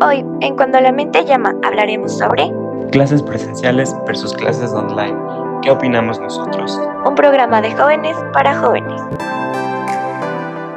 [0.00, 2.52] Hoy, en Cuando la mente llama, hablaremos sobre
[2.92, 5.18] clases presenciales versus clases online.
[5.60, 6.78] ¿Qué opinamos nosotros?
[7.04, 9.02] Un programa de jóvenes para jóvenes.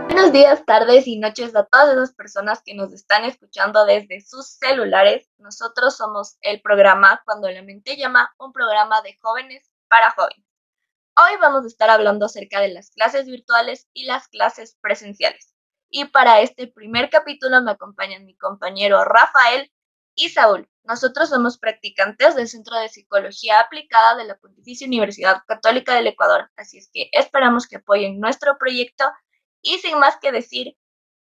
[0.07, 4.57] Buenos días, tardes y noches a todas esas personas que nos están escuchando desde sus
[4.57, 5.29] celulares.
[5.37, 10.47] Nosotros somos el programa Cuando la mente llama, un programa de jóvenes para jóvenes.
[11.15, 15.50] Hoy vamos a estar hablando acerca de las clases virtuales y las clases presenciales.
[15.91, 19.69] Y para este primer capítulo me acompañan mi compañero Rafael
[20.15, 20.69] y Saúl.
[20.83, 26.49] Nosotros somos practicantes del Centro de Psicología Aplicada de la Pontificia Universidad Católica del Ecuador,
[26.55, 29.03] así es que esperamos que apoyen nuestro proyecto
[29.61, 30.75] y sin más que decir,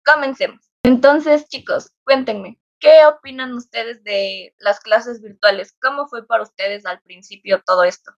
[0.04, 0.72] comencemos.
[0.84, 5.76] Entonces, chicos, cuéntenme, ¿qué opinan ustedes de las clases virtuales?
[5.82, 8.12] ¿Cómo fue para ustedes al principio todo esto?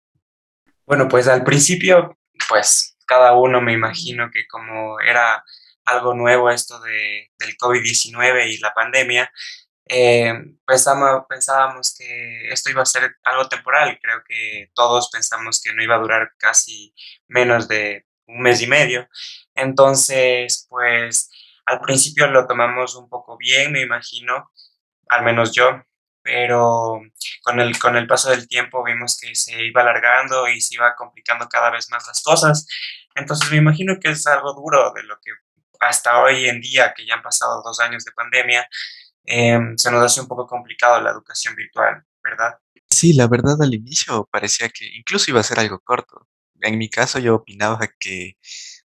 [0.87, 2.17] Bueno, pues al principio,
[2.49, 5.43] pues cada uno me imagino que como era
[5.85, 9.31] algo nuevo esto de, del COVID-19 y la pandemia,
[9.87, 10.33] eh,
[10.67, 13.99] pensamos, pensábamos que esto iba a ser algo temporal.
[14.01, 16.95] Creo que todos pensamos que no iba a durar casi
[17.29, 19.09] menos de un mes y medio.
[19.55, 21.31] Entonces, pues
[21.67, 24.51] al principio lo tomamos un poco bien, me imagino,
[25.09, 25.83] al menos yo,
[26.23, 27.01] pero
[27.43, 30.95] con el, con el paso del tiempo vimos que se iba alargando y se iba
[30.97, 32.67] complicando cada vez más las cosas.
[33.15, 35.33] Entonces me imagino que es algo duro de lo que
[35.81, 38.69] hasta hoy en día, que ya han pasado dos años de pandemia,
[39.25, 42.59] em, se nos hace un poco complicado la educación virtual, ¿verdad?
[42.91, 46.29] Sí, la verdad al inicio parecía que incluso iba a ser algo corto.
[46.61, 48.39] En mi caso yo opinaba que,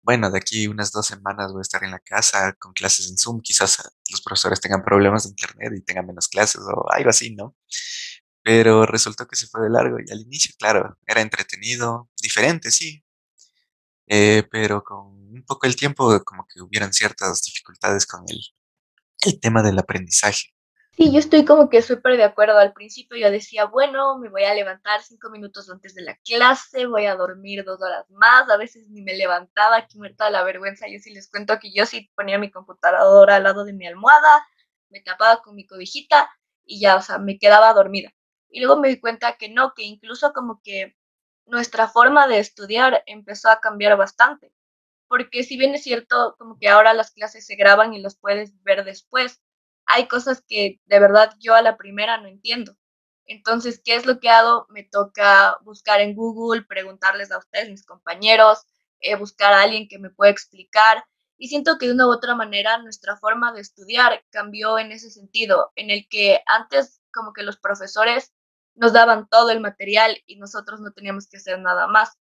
[0.01, 3.17] bueno, de aquí unas dos semanas voy a estar en la casa con clases en
[3.17, 3.79] Zoom, quizás
[4.11, 7.55] los profesores tengan problemas de internet y tengan menos clases o algo así, ¿no?
[8.43, 13.04] Pero resultó que se fue de largo y al inicio, claro, era entretenido, diferente, sí,
[14.07, 18.39] eh, pero con un poco el tiempo como que hubieran ciertas dificultades con el,
[19.25, 20.55] el tema del aprendizaje.
[20.97, 22.57] Sí, yo estoy como que súper de acuerdo.
[22.57, 26.85] Al principio yo decía, bueno, me voy a levantar cinco minutos antes de la clase,
[26.85, 30.87] voy a dormir dos horas más, a veces ni me levantaba, aquí muerta la vergüenza.
[30.87, 34.47] Yo sí les cuento que yo sí ponía mi computadora al lado de mi almohada,
[34.89, 36.29] me tapaba con mi cobijita
[36.63, 38.13] y ya, o sea, me quedaba dormida.
[38.49, 40.95] Y luego me di cuenta que no, que incluso como que
[41.45, 44.51] nuestra forma de estudiar empezó a cambiar bastante
[45.07, 48.61] porque si bien es cierto, como que ahora las clases se graban y las puedes
[48.63, 49.41] ver después,
[49.85, 52.75] hay cosas que de verdad yo a la primera no entiendo.
[53.27, 54.65] Entonces, ¿qué es lo que hago?
[54.69, 58.65] Me toca buscar en Google, preguntarles a ustedes, mis compañeros,
[58.99, 61.05] eh, buscar a alguien que me pueda explicar.
[61.37, 65.09] Y siento que de una u otra manera nuestra forma de estudiar cambió en ese
[65.09, 68.33] sentido, en el que antes como que los profesores
[68.75, 72.17] nos daban todo el material y nosotros no teníamos que hacer nada más.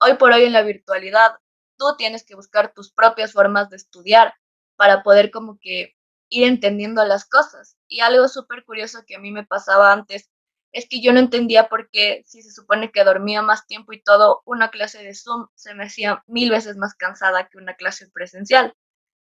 [0.00, 1.36] Hoy por hoy en la virtualidad
[1.78, 4.34] tú tienes que buscar tus propias formas de estudiar
[4.76, 5.94] para poder como que
[6.28, 7.76] ir entendiendo las cosas.
[7.88, 10.30] Y algo súper curioso que a mí me pasaba antes
[10.72, 14.02] es que yo no entendía por qué si se supone que dormía más tiempo y
[14.02, 18.08] todo, una clase de Zoom se me hacía mil veces más cansada que una clase
[18.12, 18.74] presencial.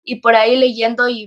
[0.02, 1.22] Y por ahí leyendo y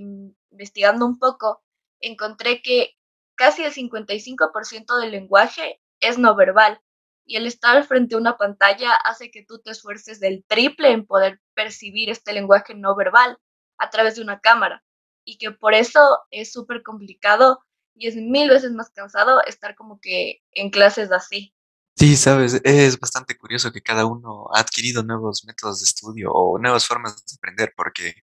[0.51, 1.63] investigando un poco,
[1.99, 2.93] encontré que
[3.41, 6.79] casi el 55% del lenguaje es no verbal
[7.25, 11.07] y el estar frente a una pantalla hace que tú te esfuerces del triple en
[11.07, 13.39] poder percibir este lenguaje no verbal
[13.79, 14.83] a través de una cámara
[15.25, 17.65] y que por eso es súper complicado
[17.95, 21.55] y es mil veces más cansado estar como que en clases así.
[21.97, 26.59] Sí, sabes, es bastante curioso que cada uno ha adquirido nuevos métodos de estudio o
[26.59, 28.21] nuevas formas de aprender, porque,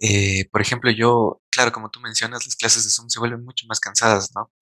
[0.00, 3.66] eh, por ejemplo, yo, claro, como tú mencionas, las clases de Zoom se vuelven mucho
[3.68, 4.52] más cansadas, ¿no?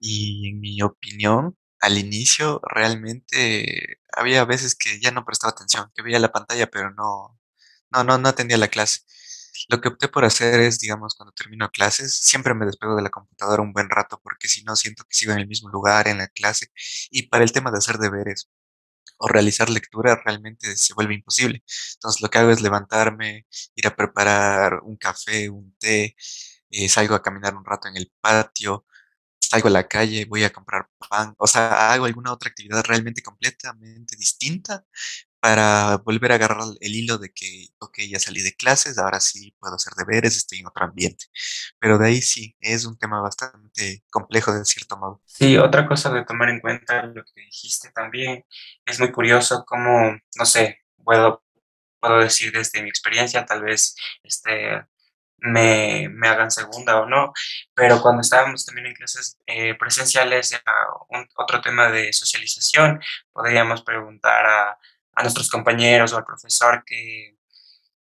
[0.00, 6.02] Y en mi opinión, al inicio realmente había veces que ya no prestaba atención, que
[6.02, 7.38] veía la pantalla, pero no,
[7.90, 9.00] no, no, no atendía la clase.
[9.68, 13.10] Lo que opté por hacer es, digamos, cuando termino clases, siempre me despego de la
[13.10, 16.18] computadora un buen rato porque si no siento que sigo en el mismo lugar en
[16.18, 16.68] la clase.
[17.10, 18.50] Y para el tema de hacer deberes
[19.18, 21.62] o realizar lectura realmente se vuelve imposible.
[21.94, 26.16] Entonces lo que hago es levantarme, ir a preparar un café, un té,
[26.70, 28.86] eh, salgo a caminar un rato en el patio,
[29.40, 33.22] salgo a la calle, voy a comprar pan, o sea, hago alguna otra actividad realmente
[33.22, 34.84] completamente distinta
[35.44, 39.54] para volver a agarrar el hilo de que, ok, ya salí de clases, ahora sí
[39.60, 41.26] puedo hacer deberes, estoy en otro ambiente.
[41.78, 45.20] Pero de ahí sí, es un tema bastante complejo de cierto modo.
[45.26, 48.42] Sí, otra cosa de tomar en cuenta, lo que dijiste también,
[48.86, 51.44] es muy curioso cómo, no sé, puedo,
[52.00, 54.82] puedo decir desde mi experiencia, tal vez este,
[55.36, 57.34] me, me, hagan segunda o no,
[57.74, 60.72] pero cuando estábamos también en clases eh, presenciales, era
[61.10, 62.98] un, otro tema de socialización,
[63.30, 64.78] podríamos preguntar a,
[65.14, 67.36] a, nuestros compañeros o al profesor que,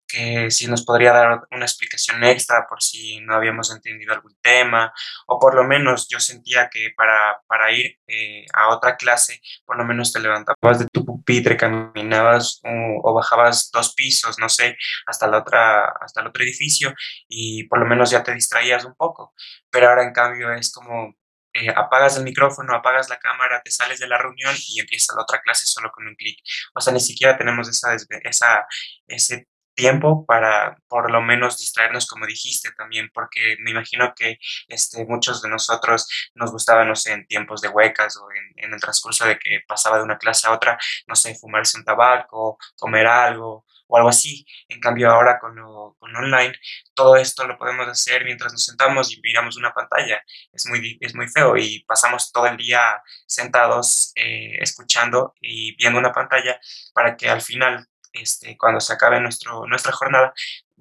[0.10, 4.92] que si nos podría dar una explicación extra por si no habíamos entendido algún tema,
[5.28, 9.78] o por lo menos yo sentía que para, para ir eh, a otra clase, por
[9.78, 12.60] lo menos te levantabas de tu pupitre, caminabas
[13.04, 16.94] o, bajabas dos pisos, no sé, hasta, la otra, hasta el otro edificio
[17.28, 19.34] y por lo menos ya te distraías un poco.
[19.70, 21.19] Pero ahora en cambio es como
[21.54, 25.24] eh, apagas el micrófono, apagas la cámara, te sales de la reunión y empieza la
[25.24, 26.40] otra clase solo con un clic.
[26.76, 28.66] O sea, ni siquiera tenemos esa, esa,
[29.08, 34.38] ese tiempo para por lo menos distraernos, como dijiste también, porque me imagino que
[34.68, 38.74] este, muchos de nosotros nos gustaba, no sé, en tiempos de huecas o en, en
[38.74, 42.58] el transcurso de que pasaba de una clase a otra, no sé, fumarse un tabaco,
[42.78, 44.46] comer algo o algo así.
[44.70, 45.56] En cambio, ahora con,
[46.00, 46.54] con online,
[46.94, 50.22] todo esto lo podemos hacer mientras nos sentamos y miramos una pantalla.
[50.54, 56.00] Es muy, es muy feo y pasamos todo el día sentados eh, escuchando y viendo
[56.00, 56.60] una pantalla
[56.94, 60.34] para que al final este, cuando se acabe nuestro, nuestra jornada,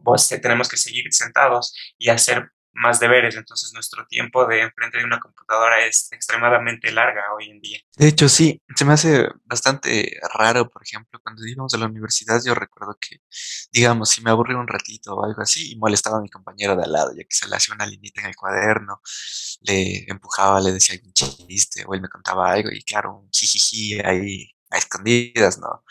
[0.05, 5.05] pues tenemos que seguir sentados y hacer más deberes, entonces nuestro tiempo de enfrente de
[5.05, 7.81] una computadora es extremadamente larga hoy en día.
[7.97, 12.41] De hecho, sí, se me hace bastante raro, por ejemplo, cuando íbamos a la universidad,
[12.45, 13.17] yo recuerdo que,
[13.73, 16.85] digamos, si me aburría un ratito o algo así, y molestaba a mi compañero de
[16.85, 19.01] al lado, ya que se le hacía una linita en el cuaderno,
[19.63, 24.01] le empujaba, le decía algún chiste, o él me contaba algo, y claro, un jijiji
[24.01, 25.85] ahí a escondidas, ¿no?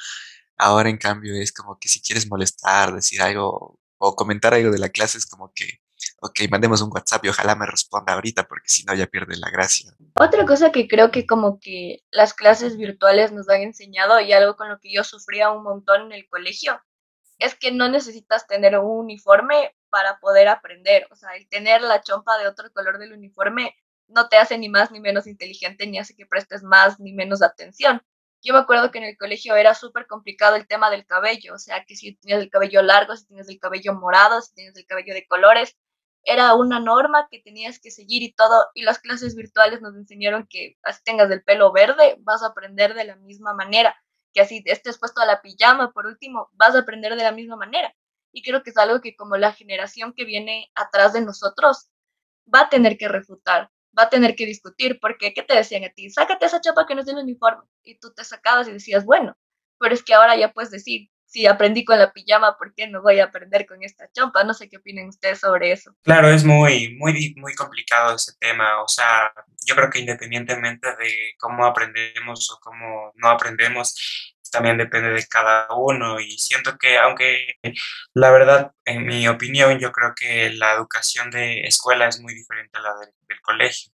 [0.58, 4.80] Ahora, en cambio, es como que si quieres molestar, decir algo o comentar algo de
[4.80, 5.82] la clase, es como que
[6.22, 9.50] ok, mandemos un WhatsApp y ojalá me responda ahorita porque si no ya pierde la
[9.50, 9.94] gracia.
[10.16, 14.56] Otra cosa que creo que como que las clases virtuales nos han enseñado y algo
[14.56, 16.82] con lo que yo sufría un montón en el colegio
[17.40, 21.08] es que no necesitas tener un uniforme para poder aprender.
[21.12, 23.76] O sea, el tener la chompa de otro color del uniforme
[24.08, 27.42] no te hace ni más ni menos inteligente ni hace que prestes más ni menos
[27.42, 28.02] atención.
[28.42, 31.58] Yo me acuerdo que en el colegio era súper complicado el tema del cabello, o
[31.58, 34.86] sea, que si tenías el cabello largo, si tienes el cabello morado, si tienes el
[34.86, 35.76] cabello de colores,
[36.24, 40.48] era una norma que tenías que seguir y todo, y las clases virtuales nos enseñaron
[40.50, 43.96] que así tengas el pelo verde, vas a aprender de la misma manera,
[44.34, 47.56] que así estés puesto a la pijama, por último, vas a aprender de la misma
[47.56, 47.94] manera.
[48.34, 51.90] Y creo que es algo que como la generación que viene atrás de nosotros
[52.54, 55.90] va a tener que refutar, va a tener que discutir, porque ¿qué te decían a
[55.90, 56.10] ti?
[56.10, 57.64] Sácate esa chapa que no es uniforme.
[57.84, 59.36] Y tú te sacabas y decías, bueno,
[59.80, 63.02] pero es que ahora ya puedes decir, si aprendí con la pijama, ¿por qué no
[63.02, 64.46] voy a aprender con esta chompa?
[64.46, 65.94] No sé qué opinan ustedes sobre eso.
[66.04, 68.82] Claro, es muy, muy, muy complicado ese tema.
[68.82, 69.32] O sea,
[69.66, 75.68] yo creo que independientemente de cómo aprendemos o cómo no aprendemos, también depende de cada
[75.76, 76.20] uno.
[76.22, 77.56] Y siento que, aunque
[78.14, 82.78] la verdad, en mi opinión, yo creo que la educación de escuela es muy diferente
[82.78, 83.92] a la del, del colegio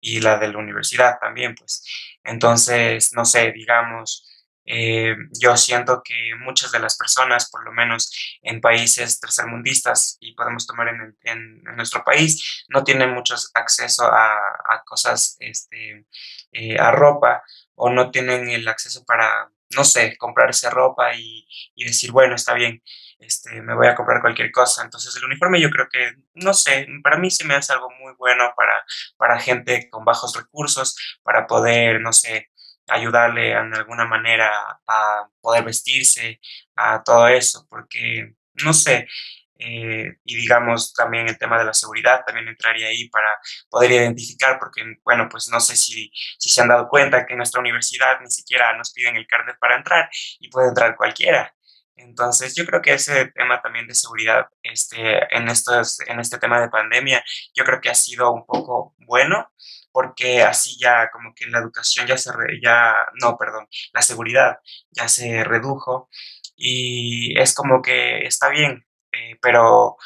[0.00, 1.84] y la de la universidad también, pues.
[2.24, 4.35] Entonces, no sé, digamos,
[4.66, 10.34] eh, yo siento que muchas de las personas, por lo menos en países tercermundistas, y
[10.34, 16.06] podemos tomar en, nuestro país, no tienen mucho acceso a, a cosas, este,
[16.52, 17.42] eh, a ropa,
[17.74, 22.54] o no tienen el acceso para, no sé, comprarse ropa y, y decir, bueno, está
[22.54, 22.82] bien,
[23.18, 24.82] este, me voy a comprar cualquier cosa.
[24.84, 28.14] Entonces el uniforme yo creo que, no sé, para mí se me hace algo muy
[28.18, 28.84] bueno para,
[29.16, 32.50] para gente con bajos recursos, para poder, no sé,
[32.88, 34.50] ayudarle en alguna manera
[34.86, 36.40] a poder vestirse,
[36.76, 38.34] a todo eso, porque,
[38.64, 39.08] no sé,
[39.58, 43.38] eh, y digamos también el tema de la seguridad también entraría ahí para
[43.70, 47.38] poder identificar, porque, bueno, pues no sé si, si se han dado cuenta que en
[47.38, 51.55] nuestra universidad ni siquiera nos piden el carnet para entrar y puede entrar cualquiera.
[51.96, 56.60] Entonces, yo creo que ese tema también de seguridad este, en, estos, en este tema
[56.60, 57.24] de pandemia,
[57.54, 59.50] yo creo que ha sido un poco bueno,
[59.92, 62.30] porque así ya como que la educación ya se,
[62.62, 64.58] ya, no, perdón, la seguridad
[64.90, 66.10] ya se redujo
[66.54, 69.96] y es como que está bien, eh, pero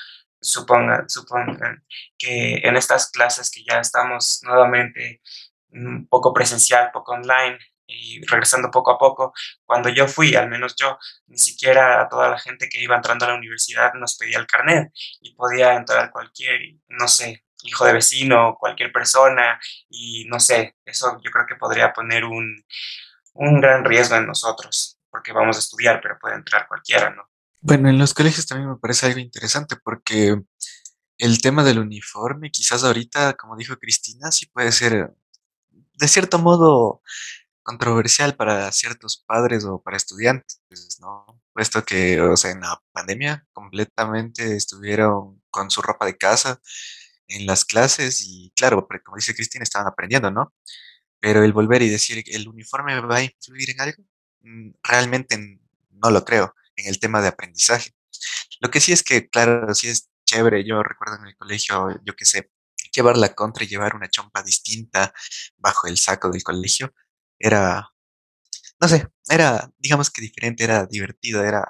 [0.40, 1.84] supongan, supongan
[2.18, 5.20] que en estas clases que ya estamos nuevamente
[5.70, 7.58] un poco presencial, poco online,
[7.90, 9.32] y regresando poco a poco,
[9.64, 13.24] cuando yo fui, al menos yo, ni siquiera a toda la gente que iba entrando
[13.24, 17.92] a la universidad nos pedía el carnet y podía entrar cualquier, no sé, hijo de
[17.92, 22.64] vecino, cualquier persona y no sé, eso yo creo que podría poner un,
[23.34, 27.28] un gran riesgo en nosotros, porque vamos a estudiar, pero puede entrar cualquiera, ¿no?
[27.62, 30.34] Bueno, en los colegios también me parece algo interesante porque
[31.18, 35.12] el tema del uniforme, quizás ahorita, como dijo Cristina, sí puede ser
[35.70, 37.02] de cierto modo
[37.62, 40.60] controversial para ciertos padres o para estudiantes,
[41.00, 41.40] ¿no?
[41.52, 46.60] Puesto que, o sea, en la pandemia completamente estuvieron con su ropa de casa
[47.28, 50.54] en las clases y claro, como dice Cristina, estaban aprendiendo, ¿no?
[51.20, 54.04] Pero el volver y decir, ¿el uniforme va a influir en algo?
[54.42, 57.92] Mm, realmente no lo creo en el tema de aprendizaje.
[58.60, 60.64] Lo que sí es que, claro, sí es chévere.
[60.66, 62.50] Yo recuerdo en el colegio, yo qué sé,
[62.92, 65.12] llevar la contra y llevar una chompa distinta
[65.56, 66.92] bajo el saco del colegio.
[67.40, 67.90] Era,
[68.80, 71.64] no sé, era, digamos que diferente, era divertido, era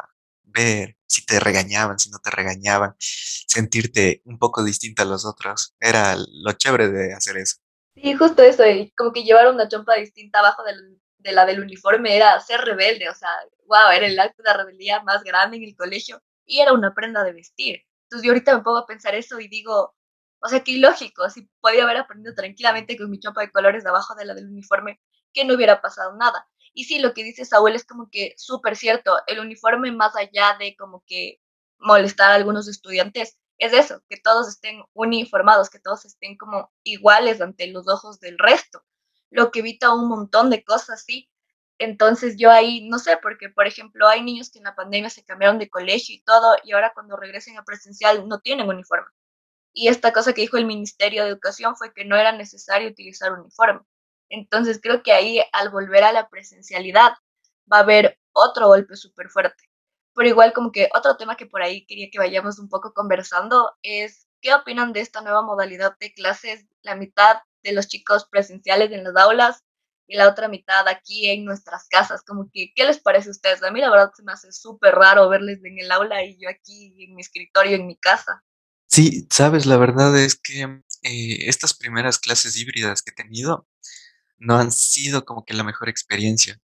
[0.44, 5.74] ver si te regañaban, si no te regañaban, sentirte un poco distinta a los otros.
[5.80, 7.56] Era lo chévere de hacer eso.
[7.94, 11.60] Sí, justo eso, y como que llevar una chompa distinta abajo del, de la del
[11.60, 13.28] uniforme era ser rebelde, o sea,
[13.66, 17.24] wow, era el acto de rebeldía más grande en el colegio y era una prenda
[17.24, 17.82] de vestir.
[18.04, 19.94] Entonces yo ahorita me pongo a pensar eso y digo,
[20.40, 24.14] o sea, qué ilógico, si podía haber aprendido tranquilamente con mi chompa de colores debajo
[24.14, 25.00] de la del uniforme,
[25.32, 26.46] que no hubiera pasado nada.
[26.72, 30.56] Y sí, lo que dice Saúl es como que súper cierto, el uniforme más allá
[30.58, 31.40] de como que
[31.78, 37.40] molestar a algunos estudiantes, es eso, que todos estén uniformados, que todos estén como iguales
[37.40, 38.82] ante los ojos del resto,
[39.30, 41.28] lo que evita un montón de cosas, sí.
[41.78, 45.24] Entonces yo ahí, no sé, porque por ejemplo hay niños que en la pandemia se
[45.24, 49.10] cambiaron de colegio y todo, y ahora cuando regresen a presencial no tienen uniforme.
[49.74, 53.32] Y esta cosa que dijo el Ministerio de Educación fue que no era necesario utilizar
[53.32, 53.80] uniforme.
[54.30, 57.12] Entonces creo que ahí al volver a la presencialidad
[57.70, 59.64] va a haber otro golpe súper fuerte.
[60.14, 63.72] Pero igual como que otro tema que por ahí quería que vayamos un poco conversando
[63.82, 68.90] es qué opinan de esta nueva modalidad de clases, la mitad de los chicos presenciales
[68.92, 69.62] en las aulas
[70.06, 72.22] y la otra mitad aquí en nuestras casas.
[72.22, 73.62] Como que, ¿qué les parece a ustedes?
[73.62, 76.48] A mí la verdad se me hace súper raro verles en el aula y yo
[76.48, 78.42] aquí en mi escritorio, en mi casa.
[78.88, 80.62] Sí, sabes, la verdad es que
[81.02, 83.68] eh, estas primeras clases híbridas que he tenido
[84.40, 86.60] no han sido como que la mejor experiencia.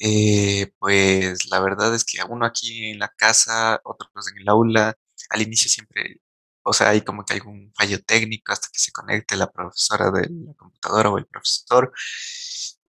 [0.00, 4.96] Eh, pues la verdad es que uno aquí en la casa, otros en el aula,
[5.30, 6.20] al inicio siempre,
[6.64, 10.28] o sea, hay como que algún fallo técnico hasta que se conecte la profesora de
[10.30, 11.92] la computadora o el profesor.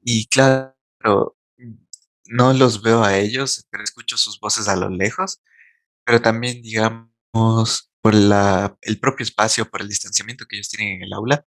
[0.02, 0.76] Y claro,
[2.26, 5.41] no los veo a ellos, pero escucho sus voces a lo lejos,
[6.05, 11.02] pero también, digamos, por la, el propio espacio, por el distanciamiento que ellos tienen en
[11.05, 11.47] el aula,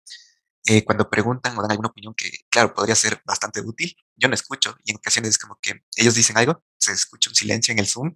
[0.66, 4.36] eh, cuando preguntan o dan alguna opinión que, claro, podría ser bastante útil, yo no
[4.36, 7.80] escucho y en ocasiones es como que ellos dicen algo, se escucha un silencio en
[7.80, 8.16] el Zoom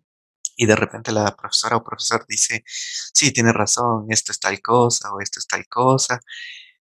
[0.55, 5.13] y de repente la profesora o profesor dice, sí, tiene razón, esto es tal cosa
[5.13, 6.19] o esto es tal cosa,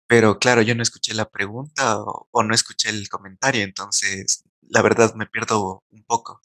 [0.06, 4.82] pero claro, yo no escuché la pregunta o, o no escuché el comentario, entonces la
[4.82, 6.40] verdad me pierdo un poco.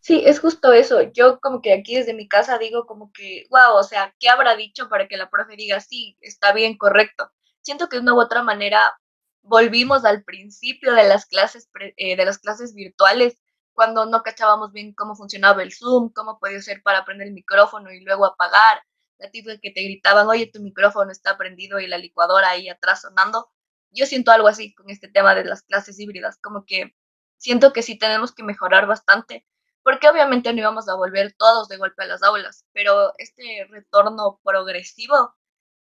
[0.00, 1.00] Sí, es justo eso.
[1.12, 4.54] Yo como que aquí desde mi casa digo como que, wow, o sea, ¿qué habrá
[4.54, 7.30] dicho para que la profe diga, sí, está bien, correcto?
[7.64, 8.98] Siento que de una u otra manera
[9.42, 13.40] volvimos al principio de las clases, eh, de las clases virtuales,
[13.72, 17.90] cuando no cachábamos bien cómo funcionaba el Zoom, cómo podía ser para prender el micrófono
[17.92, 18.82] y luego apagar,
[19.18, 23.02] la típica que te gritaban, oye, tu micrófono está prendido y la licuadora ahí atrás
[23.02, 23.50] sonando.
[23.90, 26.94] Yo siento algo así con este tema de las clases híbridas, como que
[27.38, 29.46] siento que sí tenemos que mejorar bastante
[29.84, 34.40] porque obviamente no íbamos a volver todos de golpe a las aulas, pero este retorno
[34.42, 35.34] progresivo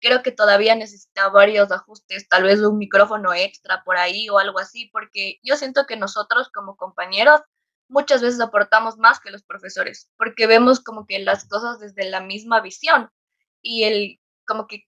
[0.00, 4.58] creo que todavía necesita varios ajustes, tal vez un micrófono extra por ahí o algo
[4.58, 7.40] así, porque yo siento que nosotros como compañeros
[7.88, 12.20] muchas veces aportamos más que los profesores, porque vemos como que las cosas desde la
[12.20, 13.10] misma visión
[13.62, 14.84] y el como que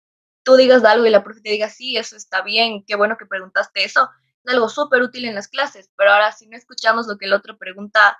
[0.43, 3.25] tú digas algo y la profe te diga, sí, eso está bien, qué bueno que
[3.25, 4.09] preguntaste eso,
[4.43, 7.33] es algo súper útil en las clases, pero ahora si no escuchamos lo que el
[7.33, 8.19] otro pregunta,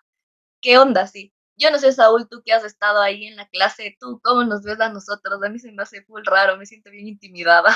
[0.61, 1.07] ¿qué onda?
[1.07, 1.31] Sí.
[1.57, 4.63] Yo no sé, Saúl, tú que has estado ahí en la clase, tú, ¿cómo nos
[4.63, 5.41] ves a nosotros?
[5.43, 7.75] A mí se me hace full raro, me siento bien intimidada.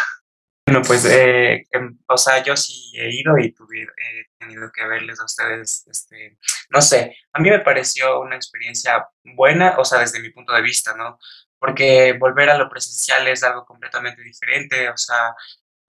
[0.70, 4.86] Bueno, pues, eh, em, o sea, yo sí he ido y tuve, he tenido que
[4.86, 6.38] verles a ustedes, este,
[6.70, 10.62] no sé, a mí me pareció una experiencia buena, o sea, desde mi punto de
[10.62, 11.18] vista, ¿no?
[11.58, 15.34] Porque volver a lo presencial es algo completamente diferente, o sea,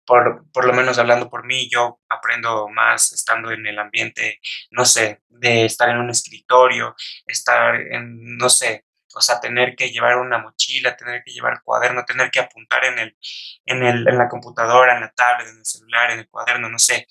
[0.07, 4.85] por, por, lo menos hablando por mí, yo aprendo más estando en el ambiente, no
[4.85, 6.95] sé, de estar en un escritorio,
[7.27, 8.85] estar en, no sé,
[9.15, 12.99] o sea, tener que llevar una mochila, tener que llevar cuaderno, tener que apuntar en,
[12.99, 13.17] el,
[13.65, 16.79] en, el, en la computadora, en la tablet, en el celular, en el cuaderno, no
[16.79, 17.07] sé.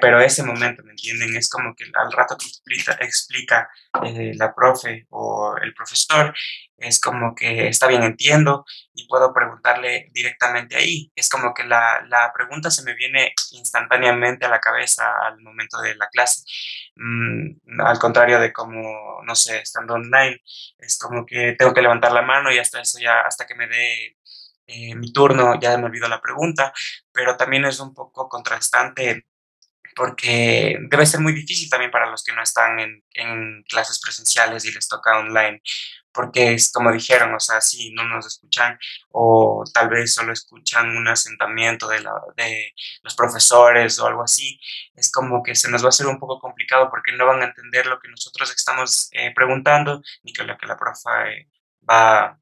[0.00, 1.36] Pero ese momento, ¿me entienden?
[1.36, 3.70] Es como que al rato que explica, explica
[4.04, 6.34] eh, la profe o el profesor,
[6.76, 8.64] es como que está bien, entiendo
[8.94, 11.10] y puedo preguntarle directamente ahí.
[11.16, 15.80] Es como que la, la pregunta se me viene instantáneamente a la cabeza al momento
[15.80, 16.42] de la clase.
[16.96, 20.40] Mm, al contrario de como, no sé, estando online,
[20.78, 23.66] es como que tengo que levantar la mano y hasta eso ya, hasta que me
[23.68, 24.16] dé
[24.68, 26.72] eh, mi turno ya me olvido la pregunta,
[27.10, 29.27] pero también es un poco contrastante
[29.98, 34.64] porque debe ser muy difícil también para los que no están en, en, clases presenciales
[34.64, 35.60] y les toca online,
[36.12, 38.78] porque es como dijeron, o sea, si no nos escuchan
[39.10, 44.60] o tal vez solo escuchan un asentamiento de, la, de los profesores o algo así,
[44.94, 47.46] es como que se nos va a hacer un poco complicado porque no van a
[47.46, 51.48] entender lo que nosotros estamos eh, preguntando ni que lo que la profa eh,
[51.90, 52.38] va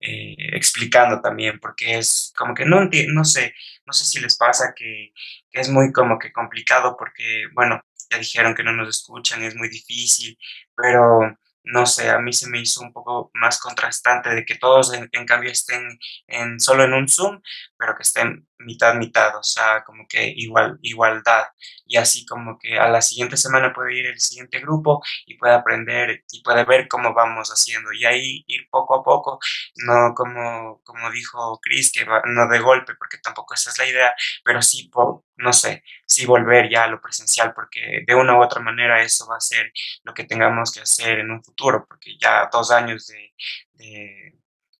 [0.00, 3.54] eh, explicando también, porque es como que no, no sé,
[3.86, 5.12] no sé si les pasa que,
[5.52, 9.68] es muy como que complicado porque, bueno, ya dijeron que no nos escuchan, es muy
[9.70, 10.38] difícil,
[10.76, 14.92] pero no sé, a mí se me hizo un poco más contrastante de que todos
[14.94, 15.98] en, cambio estén
[16.28, 17.40] en, solo en un Zoom,
[17.78, 21.44] pero que estén mitad, mitad, o sea, como que igual, igualdad.
[21.86, 25.54] Y así como que a la siguiente semana puede ir el siguiente grupo y puede
[25.54, 27.92] aprender y puede ver cómo vamos haciendo.
[27.92, 29.38] Y ahí ir poco a poco,
[29.76, 34.14] no como, como dijo Chris, que no de golpe, porque tampoco esa es la idea,
[34.44, 34.90] pero sí,
[35.36, 39.26] no sé, sí volver ya a lo presencial, porque de una u otra manera eso
[39.26, 39.72] va a ser
[40.04, 43.32] lo que tengamos que hacer en un futuro, porque ya dos años de,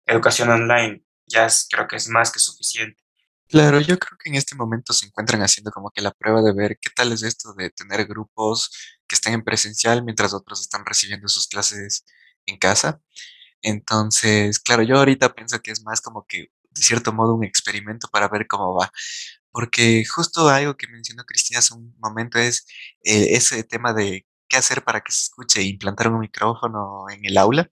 [0.06, 3.02] educación online ya creo que es más que suficiente.
[3.49, 6.53] Claro, yo creo que en este momento se encuentran haciendo como que la prueba de
[6.53, 8.71] ver qué tal es esto de tener grupos
[9.07, 12.05] que estén en presencial mientras otros están recibiendo sus clases
[12.47, 13.00] en casa.
[13.62, 18.09] Entonces, claro, yo ahorita pienso que es más como que de cierto modo un experimento
[18.09, 18.93] para ver cómo va.
[19.53, 22.67] Porque justo algo que mencionó Cristina hace un momento es
[23.05, 27.38] eh, ese tema de qué hacer para que se escuche, implantar un micrófono en el
[27.38, 27.71] aula.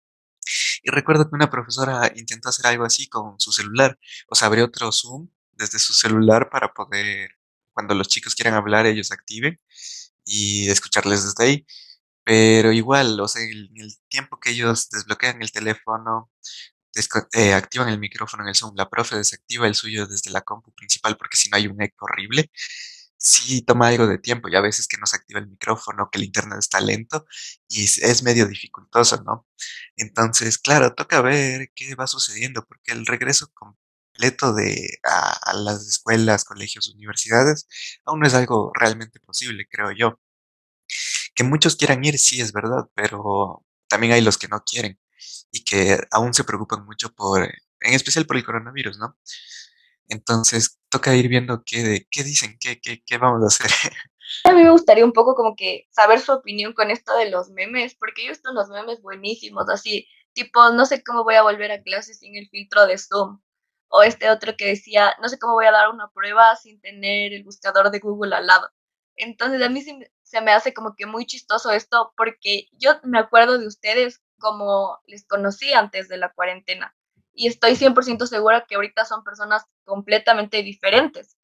[0.84, 3.98] Y recuerdo que una profesora intentó hacer algo así con su celular,
[4.30, 7.32] o sea, abrió otro Zoom desde su celular para poder,
[7.74, 9.60] cuando los chicos quieran hablar, ellos activen
[10.26, 11.68] y escucharles desde ahí.
[12.26, 16.32] Pero igual, o sea, en el tiempo que ellos desbloquean el teléfono,
[17.34, 20.74] eh, activan el micrófono en el Zoom, la profe desactiva el suyo desde la compu
[20.74, 22.52] principal porque si no hay un eco horrible.
[23.18, 26.20] Sí toma algo de tiempo y a veces que no se activa el micrófono, que
[26.20, 27.26] el internet está lento
[27.68, 29.46] y es medio dificultoso, ¿no?
[29.98, 33.52] Entonces, claro, toca ver qué va sucediendo porque el regreso
[34.20, 37.68] completo de a, a las escuelas, colegios, universidades
[38.06, 40.20] aún no es algo realmente posible, creo yo.
[41.36, 45.00] Que muchos quieran ir, sí es verdad, pero también hay los que no quieren
[45.52, 49.18] y que aún se preocupan mucho por, en especial por el coronavirus, ¿no?
[50.10, 53.72] Entonces toca ir viendo qué, qué dicen, qué, qué, qué vamos a hacer.
[54.44, 57.50] A mí me gustaría un poco como que saber su opinión con esto de los
[57.52, 61.44] memes, porque yo he visto unos memes buenísimos, así, tipo, no sé cómo voy a
[61.44, 63.40] volver a clases sin el filtro de Zoom.
[63.90, 67.34] O este otro que decía, no sé cómo voy a dar una prueba sin tener
[67.34, 68.70] el buscador de Google al lado.
[69.16, 73.58] Entonces a mí se me hace como que muy chistoso esto, porque yo me acuerdo
[73.58, 76.96] de ustedes como les conocí antes de la cuarentena.
[77.34, 81.38] Y estoy 100% segura que ahorita son personas completamente diferentes.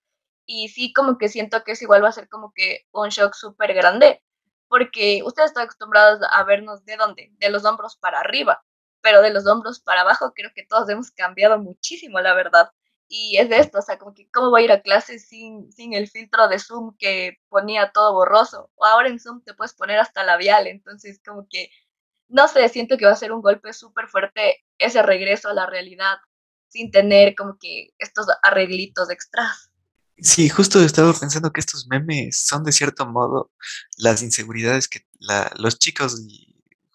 [0.46, 3.34] Y sí, como que siento que es igual va a ser como que un shock
[3.34, 4.24] súper grande,
[4.68, 8.64] porque ustedes están acostumbrados a vernos de dónde, de los hombros para arriba,
[9.06, 12.72] pero de los hombros para abajo creo que todos hemos cambiado muchísimo, la verdad.
[13.08, 15.72] Y es de esto, o sea, como que cómo voy a ir a clases sin,
[15.72, 18.72] sin el filtro de Zoom que ponía todo borroso.
[18.74, 21.70] O ahora en Zoom te puedes poner hasta labial, entonces como que
[22.30, 25.68] no sé, siento que va a ser un golpe súper fuerte ese regreso a la
[25.68, 26.18] realidad
[26.68, 29.70] sin tener como que estos arreglitos extras.
[30.18, 33.52] Sí, justo estaba pensando que estos memes son de cierto modo
[33.98, 35.06] las inseguridades que
[35.58, 36.26] los chicos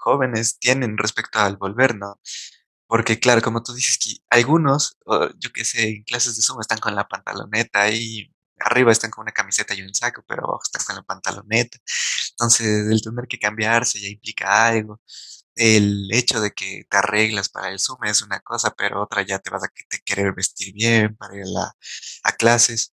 [0.00, 2.20] jóvenes tienen respecto al volver, ¿no?
[2.88, 4.98] Porque claro, como tú dices que algunos,
[5.38, 9.22] yo qué sé, en clases de Zoom están con la pantaloneta y arriba están con
[9.22, 11.78] una camiseta y un saco, pero abajo están con la pantaloneta.
[12.32, 15.00] Entonces, el tener que cambiarse ya implica algo.
[15.56, 19.38] El hecho de que te arreglas para el Zoom es una cosa, pero otra ya
[19.40, 21.44] te vas a te querer vestir bien para ir
[22.24, 22.92] a clases.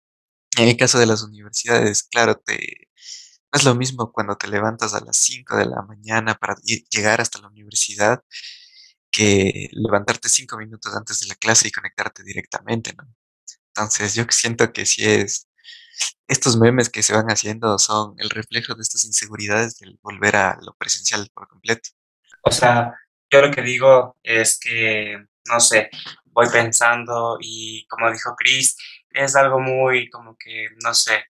[0.59, 2.89] En el caso de las universidades, claro, te,
[3.53, 6.55] no es lo mismo cuando te levantas a las 5 de la mañana para
[6.91, 8.23] llegar hasta la universidad
[9.11, 13.07] que levantarte 5 minutos antes de la clase y conectarte directamente, ¿no?
[13.69, 15.49] Entonces yo siento que sí es
[16.27, 20.59] estos memes que se van haciendo son el reflejo de estas inseguridades del volver a
[20.63, 21.91] lo presencial por completo.
[22.43, 22.95] O sea,
[23.31, 25.91] yo lo que digo es que, no sé,
[26.25, 28.77] voy pensando y como dijo Chris,
[29.11, 31.25] es algo muy como que, no sé,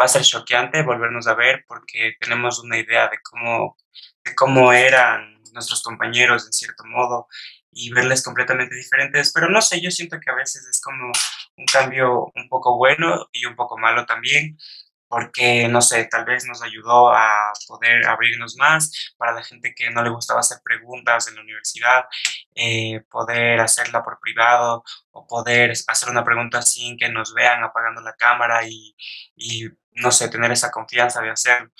[0.00, 3.76] va a ser choqueante volvernos a ver porque tenemos una idea de cómo,
[4.24, 7.28] de cómo eran nuestros compañeros en cierto modo
[7.72, 11.12] y verles completamente diferentes, pero no sé, yo siento que a veces es como
[11.56, 14.56] un cambio un poco bueno y un poco malo también,
[15.08, 19.90] porque, no sé, tal vez nos ayudó a poder abrirnos más para la gente que
[19.90, 22.04] no le gustaba hacer preguntas en la universidad,
[22.54, 28.00] eh, poder hacerla por privado o poder hacer una pregunta sin que nos vean apagando
[28.02, 28.96] la cámara y,
[29.36, 31.70] y no sé, tener esa confianza de hacerlo.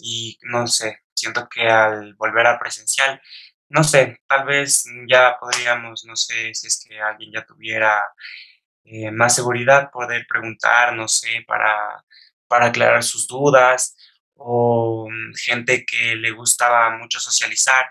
[0.00, 3.20] y no sé, siento que al volver a presencial
[3.72, 8.04] no sé, tal vez ya podríamos, no sé, si es que alguien ya tuviera
[8.84, 12.04] eh, más seguridad, poder preguntar, no sé, para,
[12.48, 13.96] para aclarar sus dudas,
[14.34, 17.86] o mm, gente que le gustaba mucho socializar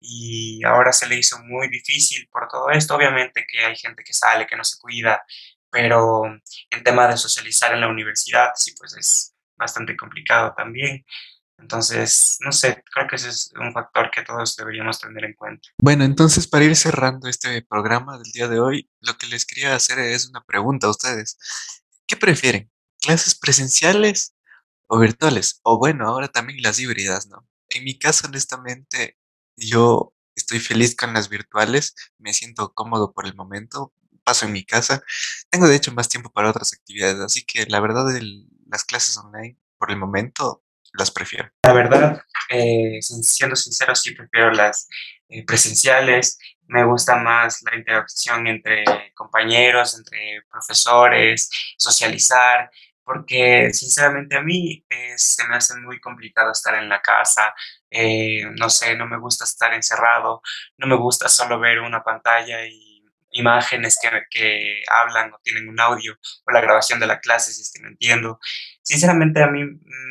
[0.00, 2.94] y ahora se le hizo muy difícil por todo esto.
[2.94, 5.24] Obviamente que hay gente que sale, que no se cuida,
[5.70, 6.24] pero
[6.70, 11.04] en tema de socializar en la universidad, sí, pues es bastante complicado también.
[11.58, 15.68] Entonces, no sé, creo que ese es un factor que todos deberíamos tener en cuenta.
[15.78, 19.74] Bueno, entonces para ir cerrando este programa del día de hoy, lo que les quería
[19.74, 21.38] hacer es una pregunta a ustedes.
[22.06, 22.70] ¿Qué prefieren?
[23.00, 24.34] ¿Clases presenciales
[24.88, 25.60] o virtuales?
[25.64, 27.46] O bueno, ahora también las híbridas, ¿no?
[27.70, 29.18] En mi caso, honestamente,
[29.56, 34.64] yo estoy feliz con las virtuales, me siento cómodo por el momento, paso en mi
[34.64, 35.02] casa.
[35.50, 39.16] Tengo de hecho más tiempo para otras actividades, así que la verdad el- las clases
[39.18, 40.63] online por el momento
[40.94, 41.50] las prefiero.
[41.64, 44.88] La verdad, eh, siendo sincero, sí prefiero las
[45.28, 46.38] eh, presenciales.
[46.66, 52.70] Me gusta más la interacción entre compañeros, entre profesores, socializar,
[53.04, 57.54] porque sinceramente a mí eh, se me hace muy complicado estar en la casa.
[57.90, 60.42] eh, no sé, no me gusta estar encerrado,
[60.78, 63.04] no me gusta solo ver una pantalla y
[63.34, 66.14] imágenes que, que hablan o tienen un audio
[66.46, 68.38] o la grabación de la clase, si es que no entiendo.
[68.84, 69.64] Sinceramente a mí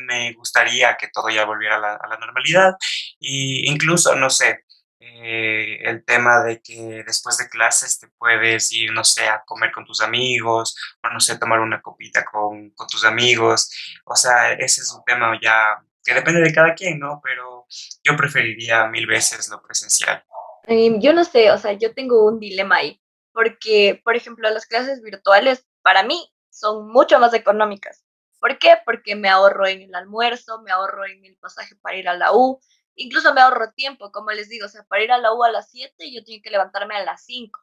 [0.06, 2.74] me gustaría que todo ya volviera a la, normalidad
[3.18, 4.64] y incluso, no sé,
[4.98, 9.70] eh, el tema de que después de clases te puedes ir, no sé, a comer
[9.72, 13.70] con tus amigos o no sé, tomar una copita con, con tus amigos.
[14.04, 17.20] O sea, ese es un tema ya que depende de cada quien, ¿no?
[17.22, 17.66] Pero
[18.02, 20.22] yo preferiría mil veces lo presencial.
[20.66, 23.00] Yo no sé, o sea, yo tengo un dilema ahí,
[23.32, 28.04] porque, por ejemplo, las clases virtuales para mí son mucho más económicas.
[28.44, 28.76] ¿Por qué?
[28.84, 32.34] Porque me ahorro en el almuerzo, me ahorro en el pasaje para ir a la
[32.34, 32.60] U,
[32.94, 35.50] incluso me ahorro tiempo, como les digo, o sea, para ir a la U a
[35.50, 37.58] las 7 yo tengo que levantarme a las 5.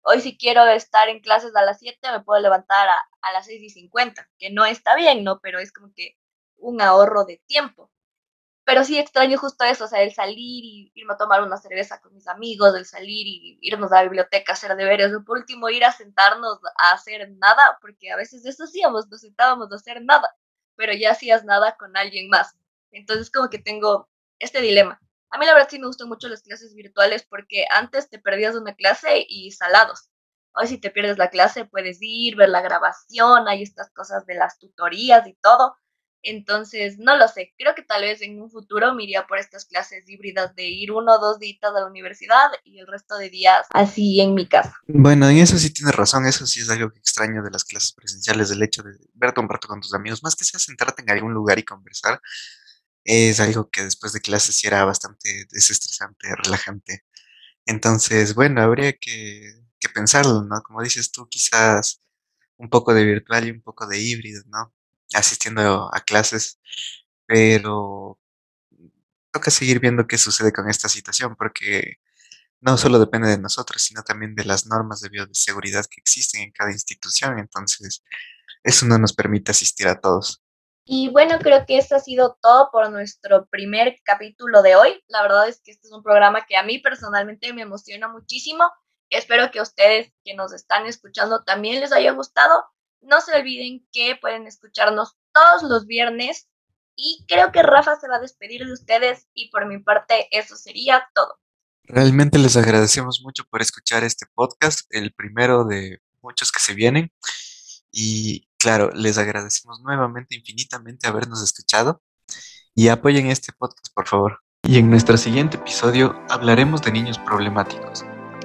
[0.00, 3.44] Hoy si quiero estar en clases a las 7 me puedo levantar a, a las
[3.44, 5.38] 6 y 50, que no está bien, ¿no?
[5.40, 6.16] Pero es como que
[6.56, 7.91] un ahorro de tiempo
[8.64, 12.00] pero sí extraño justo eso, o sea, el salir y irme a tomar una cerveza
[12.00, 15.38] con mis amigos, el salir y irnos a la biblioteca a hacer deberes, o por
[15.38, 19.76] último ir a sentarnos a hacer nada, porque a veces eso hacíamos, nos sentábamos a
[19.76, 20.28] hacer nada,
[20.76, 22.56] pero ya hacías nada con alguien más.
[22.92, 25.00] Entonces como que tengo este dilema.
[25.30, 28.54] A mí la verdad sí me gustan mucho las clases virtuales porque antes te perdías
[28.54, 30.10] una clase y salados.
[30.54, 34.34] Hoy si te pierdes la clase puedes ir, ver la grabación, hay estas cosas de
[34.34, 35.74] las tutorías y todo.
[36.22, 40.08] Entonces, no lo sé, creo que tal vez en un futuro me por estas clases
[40.08, 43.66] híbridas de ir uno o dos días a la universidad y el resto de días
[43.70, 44.74] así en mi casa.
[44.86, 47.92] Bueno, en eso sí tienes razón, eso sí es algo que extraño de las clases
[47.92, 51.10] presenciales, del hecho de verte un rato con tus amigos, más que sea sentarte en
[51.10, 52.20] algún lugar y conversar,
[53.04, 57.04] es algo que después de clases sí era bastante desestresante, relajante.
[57.66, 59.42] Entonces, bueno, habría que,
[59.80, 60.62] que pensarlo, ¿no?
[60.62, 62.00] Como dices tú, quizás
[62.56, 64.72] un poco de virtual y un poco de híbrido, ¿no?
[65.14, 66.58] Asistiendo a clases,
[67.26, 68.18] pero
[69.32, 71.96] toca seguir viendo qué sucede con esta situación, porque
[72.60, 76.52] no solo depende de nosotros, sino también de las normas de bioseguridad que existen en
[76.52, 77.38] cada institución.
[77.38, 78.04] Entonces,
[78.62, 80.42] eso no nos permite asistir a todos.
[80.84, 85.02] Y bueno, creo que esto ha sido todo por nuestro primer capítulo de hoy.
[85.08, 88.70] La verdad es que este es un programa que a mí personalmente me emociona muchísimo.
[89.08, 92.64] Espero que a ustedes que nos están escuchando también les haya gustado.
[93.02, 96.48] No se olviden que pueden escucharnos todos los viernes
[96.96, 100.56] y creo que Rafa se va a despedir de ustedes y por mi parte eso
[100.56, 101.38] sería todo.
[101.84, 107.12] Realmente les agradecemos mucho por escuchar este podcast, el primero de muchos que se vienen.
[107.90, 112.02] Y claro, les agradecemos nuevamente infinitamente habernos escuchado
[112.74, 114.40] y apoyen este podcast, por favor.
[114.62, 118.04] Y en nuestro siguiente episodio hablaremos de niños problemáticos.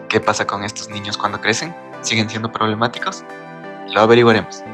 [0.09, 1.75] ¿Qué pasa con estos niños cuando crecen?
[2.01, 3.23] ¿Siguen siendo problemáticos?
[3.93, 4.65] ラベリングあります。